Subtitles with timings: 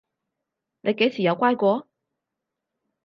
[0.81, 1.87] 你幾時有乖過？